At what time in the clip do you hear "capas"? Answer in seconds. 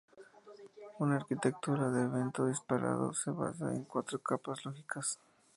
4.17-4.65